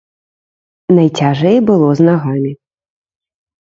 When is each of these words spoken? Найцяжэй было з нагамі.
Найцяжэй 1.01 1.57
было 1.71 1.87
з 2.03 2.11
нагамі. 2.11 2.51